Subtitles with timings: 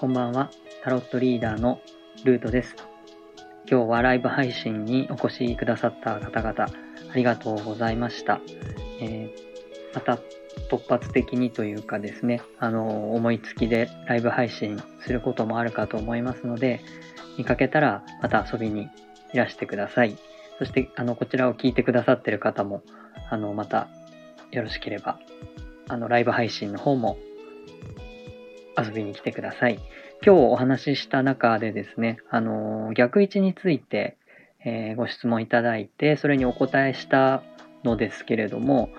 [0.00, 0.48] こんばんは。
[0.84, 1.80] タロットリーダーの
[2.22, 2.76] ルートです。
[3.68, 6.66] 今日はライブ配信にお越しくださった方々、
[7.10, 8.40] ありがとうございました。
[9.00, 9.30] えー、
[9.96, 10.20] また
[10.70, 16.80] 突発的にというかですね、あの、思いつきでライブ配信することもあるかと思いますので、
[17.36, 18.88] 見かけたらまた遊びに
[19.34, 20.16] いらしてください。
[20.60, 22.84] そして、あの、こちらを聞いてくださってる方も、
[23.30, 23.88] あの、また
[24.52, 25.18] よろしければ、
[25.88, 27.18] あの、ライブ配信の方も
[28.78, 29.80] 遊びに来てください。
[30.24, 34.16] 今日お話しした中でですね、あの、逆位置について、
[34.64, 37.42] えー、ご質問いただいて、それにお答えした
[37.84, 38.90] のですけれども、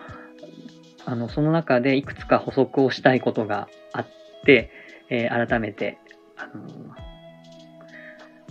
[1.06, 4.08] あの、その中でいくつか補足をしたいことがあっ
[4.46, 4.72] て、
[5.10, 5.98] えー、改めて、
[6.38, 6.96] あの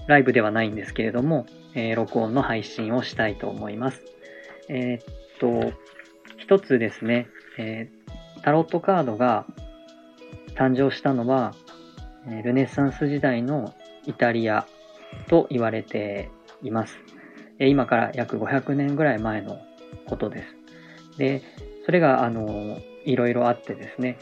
[0.07, 4.03] ライブではないんですけれども、えー、録音の配信をしたいと思います。
[4.69, 5.05] えー、っ
[5.39, 5.73] と、
[6.39, 7.91] 一つですね、え
[8.43, 9.47] タロットカードが
[10.59, 11.55] 誕生したのは、
[12.43, 13.75] ルネッサンス時代の
[14.07, 14.67] イタリア
[15.29, 16.31] と言われて
[16.63, 16.99] います。
[17.61, 19.61] 今から約500年ぐらい前の
[20.07, 20.57] ことです。
[21.17, 21.43] で、
[21.87, 24.19] それが、あの、いろいろあってですね、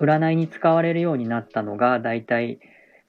[0.00, 2.58] 占いに使われるようになったのが、だいたい、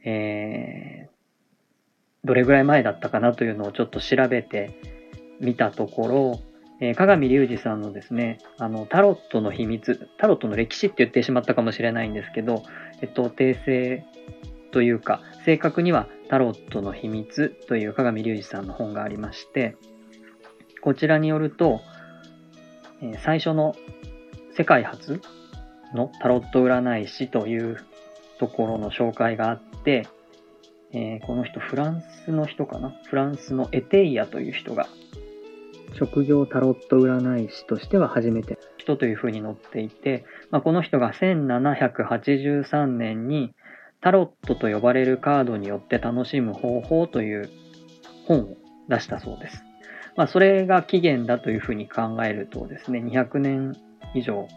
[0.06, 4.80] えー、どれぐらい前だったかなというのをちょっと調べて
[5.40, 6.40] みたところ、
[6.84, 12.62] えー、鏡隆二さんのですね、あの、タロットの秘密、タロットの歴史って言ってしまったかもしれないんですけど、
[13.02, 14.04] えっと、訂正
[14.72, 19.78] というか、正確にはタロットの秘密という鏡隆二さんの本がありまして、
[20.82, 21.80] こちらによると、
[23.02, 23.78] え、最初の
[24.58, 25.22] 世界初
[25.96, 27.78] のタロット占い師という
[28.40, 30.06] ところの紹介があって、
[30.92, 32.94] えー、この人フランスの人かな？
[33.06, 34.90] フランスのエテイアという人が
[35.94, 43.54] 職業タロット占い師としては初めて人というふうに載っていて、まあ、この人が1783年に
[44.02, 47.50] タロットと呼ばれるカードによって楽しむ方法という
[48.28, 48.58] 本を
[48.90, 49.64] 出したそうです。
[50.16, 53.76] まあ、それが起源だというふうに考えるとですね、200年
[54.14, 54.48] 以上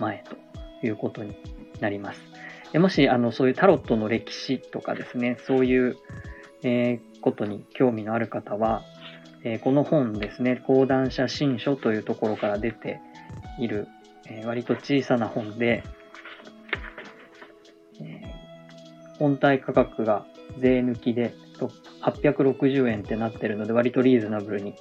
[0.00, 1.36] 前ということに
[1.80, 2.20] なります。
[2.78, 5.96] もし、あの、そういうタロットの歴史とかですね、そういう、
[6.64, 8.82] えー、ことに興味のある方は、
[9.44, 13.00] えー、この本ですね、講談社新書というところから出て
[13.58, 13.88] いる、
[14.26, 15.84] えー、割と小さな本で、
[18.00, 20.26] えー、本体価格が
[20.58, 21.34] 税抜きで
[22.02, 24.74] 860円ってなってるので割とリーズナブルに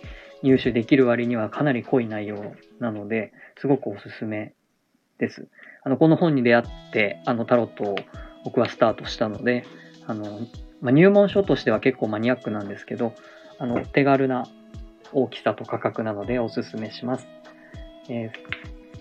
[0.44, 4.54] 入手できる割にはかなり濃い内容なので、すごくおすすめ
[5.18, 5.48] です。
[5.84, 7.96] あの、この本に出会って、あの、タロットを
[8.44, 9.66] 僕はスタートしたので、
[10.06, 10.42] あの、
[10.82, 13.14] まあ、入門書としては結構マニアックなんですけど、
[13.64, 14.46] あの、手軽な
[15.14, 17.28] 大きさと価格なのでおすすめします。
[18.10, 18.30] え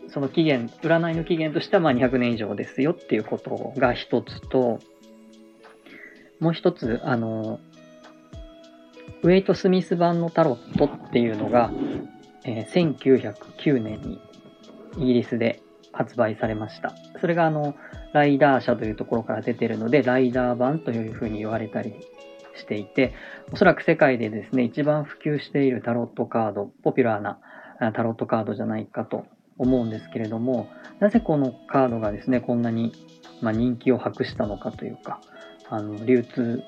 [0.06, 4.78] ー、その期限、占いの期限としてはまあ200年以上ですよっていうことが一つと、
[6.38, 7.58] もう一つ、あの、
[9.24, 11.72] ウェイト・スミス版のタロットっていうのが、
[12.44, 14.20] えー、1909年に
[14.96, 15.60] イギリスで
[15.92, 16.94] 発売されました。
[17.20, 17.74] それがあの、
[18.12, 21.94] ライダー社というところから出てるので、ライダー版というふうに言われたり
[22.56, 23.14] していて、
[23.52, 27.38] おそらく世界でですね、一番普及しているタロットカード、ポピュラーな
[27.92, 29.26] タロットカードじゃないかと
[29.58, 30.68] 思うんですけれども、
[31.00, 32.92] なぜこのカードがですね、こんなに、
[33.41, 35.20] まあ、人気を博したのかというか、
[35.68, 36.62] あの、流通、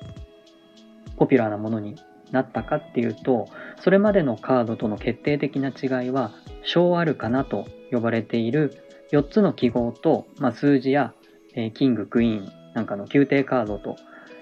[1.17, 1.95] ポピュラーなものに
[2.31, 3.47] なったかっていうと、
[3.79, 6.31] それまでのカードとの決定的な違いは、
[6.63, 8.81] 小アルカナと呼ばれている
[9.11, 11.13] 4つの記号と、まあ、数字や、
[11.53, 13.95] えー、キング、クイーンなんかの宮廷カードと、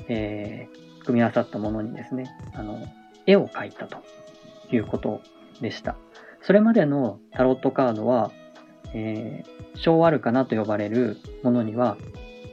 [0.07, 2.81] えー、組み合わさったものにですね、あの、
[3.25, 3.97] 絵を描いたと
[4.71, 5.21] いうこと
[5.61, 5.95] でした。
[6.41, 8.31] それまでのタロットカードは、
[8.93, 11.97] えー、小アルカナと呼ばれるものには、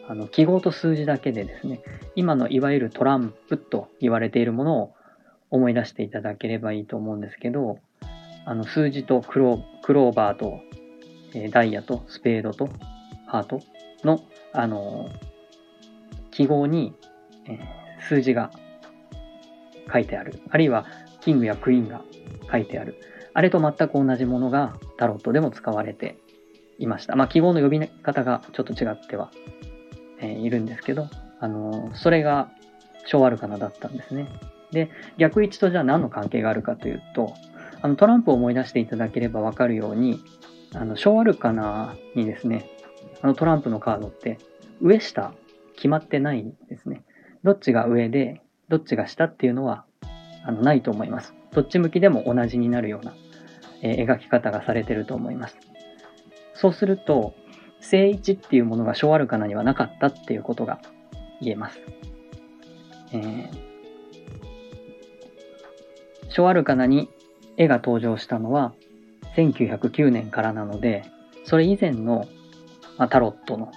[0.08, 1.80] あの、記号と数字だけでですね、
[2.14, 4.94] 今のいわゆるトランプと言われているものを
[5.50, 7.78] 思い出していただければいいと思うんですけど、
[8.44, 10.60] あの、数字とクロクローバーと、
[11.34, 12.68] えー、ダイヤとスペードと
[13.26, 13.60] ハート
[14.04, 14.20] の、
[14.52, 15.10] あの
[16.30, 16.94] 記号に、
[17.46, 18.50] えー数字が
[19.92, 20.40] 書いてある。
[20.50, 20.86] あるいは、
[21.20, 22.02] キングやクイーンが
[22.50, 22.96] 書いてある。
[23.34, 26.18] あれと全く同じものがタロットでも使われて
[26.78, 27.16] いました。
[27.16, 29.30] まあ、記号の呼び方がちょっと違っては、
[30.20, 31.08] えー、いるんですけど、
[31.38, 32.50] あのー、それが
[33.06, 34.28] 小アルカナだったんですね。
[34.72, 37.34] で、逆位置とじゃあ何の関係があるかというと、
[37.82, 40.22] あのトランプを思い出していただければわかるように、
[40.74, 42.68] あの小アルカナにですね、
[43.22, 44.38] あのトランプのカードって
[44.80, 45.32] 上下
[45.74, 46.99] 決まってないんですね。
[47.44, 49.84] どっちが上で、どっちが下っていうのは、
[50.44, 51.34] あの、ないと思います。
[51.52, 53.14] どっち向きでも同じになるような、
[53.82, 55.56] えー、描き方がされてると思います。
[56.54, 57.34] そうすると、
[57.80, 60.80] 正位置っていうものが小アルカナにはなかったっていうことが
[61.40, 61.80] 言えます。
[63.12, 63.48] えー、
[66.28, 67.08] 小アルカナに
[67.56, 68.72] 絵が登場したのは
[69.36, 71.04] 1909年からなので、
[71.44, 72.26] それ以前の、
[72.98, 73.72] まあ、タロットの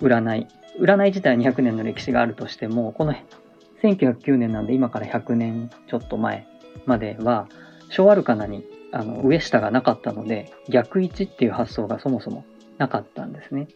[0.00, 0.46] 占い、
[0.78, 3.14] 占い自体200年の歴史があるとしても、この
[3.82, 6.46] 1909年なんで今から100年ちょっと前
[6.86, 7.48] までは、
[7.90, 12.44] 小アルカナにあの上下がなかったので、逆位置っていう発想がそもそも
[12.78, 13.68] なかったんですね。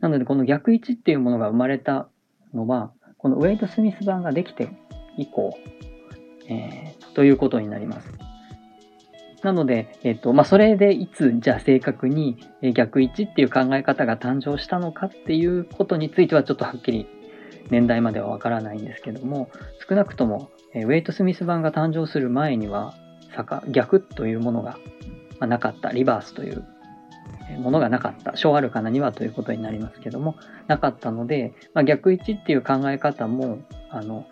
[0.00, 2.08] なので、この逆位置っていうものが生まれた
[2.54, 4.68] のは、このウェイト・スミス版ができて
[5.16, 5.56] 以降、
[6.48, 8.27] えー、ということになります。
[9.42, 12.38] なので、えっと、まあ、それでいつ、じゃあ正確に
[12.74, 17.06] 逆位置っていう考え方が誕生したのかっていうことについてはちょっとはっきり
[17.70, 19.50] 年代まではわからないんですけども、
[19.88, 22.94] 少なくとも、ウェイト・スミス版が誕生する前には、
[23.68, 24.78] 逆というものが
[25.46, 26.64] なかった、リバースという
[27.60, 30.34] ものがなかった、小あるかなにはということになりますけども、
[30.66, 33.60] なかったので、まあ、逆位置っていう考え方も、
[33.90, 34.26] あの、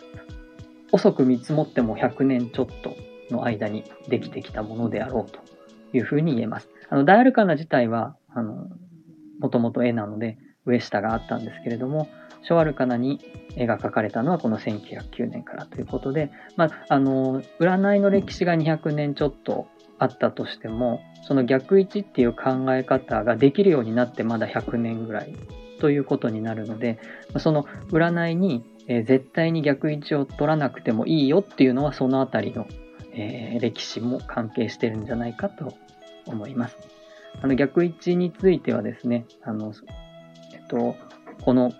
[0.93, 2.97] 遅く見積もっても100年ちょっと
[3.31, 5.41] の間にできてきたものであろうと
[5.97, 6.69] いうふうに言えます。
[6.89, 8.69] あの、大アルカナ自体は、あの、
[9.41, 12.09] もともと絵なので、上下があったんですけれども、
[12.43, 13.21] 小アルカナに
[13.57, 19.67] 絵が描かれたのはこの1909年からということで、まあ、あの、占いの歴史が200年ちょっと
[19.99, 25.35] あったとしても、その逆位置っていう考え方ができるようになってまだ100年ぐらい
[25.81, 26.99] ということになるので、
[27.39, 32.69] その占いに、え絶対に逆位置を取らなくてもいいよっていうのはそのあたりの、
[33.17, 35.75] えー、歴史も関係してるんじゃないかと
[36.27, 36.77] 思います。
[37.43, 39.73] あの逆位置についてはですね、あの、
[40.53, 40.97] えっと、
[41.43, 41.73] この、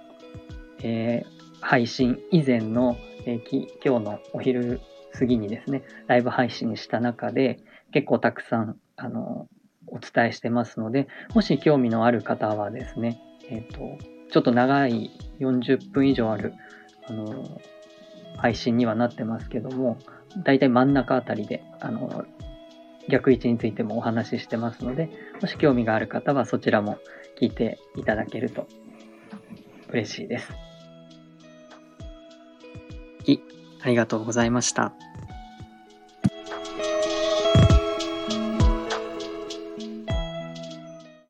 [0.83, 2.97] えー、配信以前の、
[3.27, 4.81] えー、今日のお昼
[5.13, 7.61] 過ぎにですね、ライブ配信した中で
[7.93, 9.49] 結構たくさん、あの、
[9.87, 13.99] お伝えしてますので、もし興味のある方はですね、えっ、と、
[14.31, 15.11] ちょっと長い
[15.41, 16.55] 40分以上ある、
[17.09, 17.61] あの、
[18.37, 19.99] 配信にはなってますけども、
[20.45, 22.25] だいたい真ん中あたりで、あの、
[23.09, 25.11] 逆位置についてもお話ししてますので、
[25.41, 26.99] もし興味がある方はそちらも
[27.41, 28.67] 聞いていただけると
[29.91, 30.53] 嬉しいです。
[33.25, 33.41] い、
[33.83, 34.93] ありがとうございました。